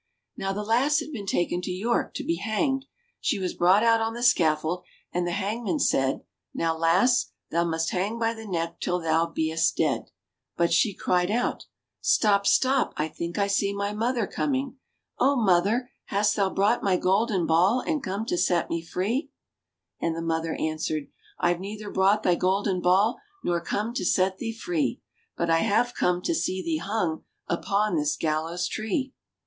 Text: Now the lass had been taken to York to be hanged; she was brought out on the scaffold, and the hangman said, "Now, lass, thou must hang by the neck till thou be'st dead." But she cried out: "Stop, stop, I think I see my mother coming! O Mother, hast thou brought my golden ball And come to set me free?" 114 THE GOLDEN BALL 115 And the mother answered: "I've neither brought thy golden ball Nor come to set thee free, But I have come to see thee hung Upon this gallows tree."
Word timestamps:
Now 0.35 0.51
the 0.51 0.63
lass 0.63 0.99
had 0.99 1.11
been 1.11 1.27
taken 1.27 1.61
to 1.61 1.69
York 1.69 2.15
to 2.15 2.23
be 2.23 2.37
hanged; 2.37 2.87
she 3.19 3.37
was 3.37 3.53
brought 3.53 3.83
out 3.83 4.01
on 4.01 4.15
the 4.15 4.23
scaffold, 4.23 4.81
and 5.11 5.27
the 5.27 5.31
hangman 5.31 5.77
said, 5.77 6.21
"Now, 6.55 6.75
lass, 6.75 7.31
thou 7.51 7.65
must 7.65 7.91
hang 7.91 8.17
by 8.17 8.33
the 8.33 8.47
neck 8.47 8.79
till 8.79 8.99
thou 8.99 9.27
be'st 9.27 9.77
dead." 9.77 10.09
But 10.57 10.73
she 10.73 10.95
cried 10.95 11.29
out: 11.29 11.67
"Stop, 12.01 12.47
stop, 12.47 12.95
I 12.97 13.09
think 13.09 13.37
I 13.37 13.45
see 13.45 13.75
my 13.75 13.93
mother 13.93 14.25
coming! 14.25 14.77
O 15.19 15.35
Mother, 15.35 15.91
hast 16.05 16.35
thou 16.35 16.49
brought 16.49 16.81
my 16.81 16.97
golden 16.97 17.45
ball 17.45 17.81
And 17.85 18.01
come 18.01 18.25
to 18.25 18.39
set 18.39 18.71
me 18.71 18.81
free?" 18.81 19.29
114 19.99 20.13
THE 20.15 20.15
GOLDEN 20.17 20.17
BALL 20.17 20.17
115 20.17 20.17
And 20.17 20.17
the 20.17 20.33
mother 20.33 20.59
answered: 20.73 21.07
"I've 21.37 21.59
neither 21.59 21.91
brought 21.91 22.23
thy 22.23 22.33
golden 22.33 22.81
ball 22.81 23.19
Nor 23.43 23.61
come 23.61 23.93
to 23.93 24.03
set 24.03 24.39
thee 24.39 24.51
free, 24.51 24.99
But 25.37 25.51
I 25.51 25.59
have 25.59 25.93
come 25.93 26.23
to 26.23 26.33
see 26.33 26.63
thee 26.63 26.77
hung 26.79 27.23
Upon 27.47 27.95
this 27.95 28.17
gallows 28.17 28.67
tree." 28.67 29.13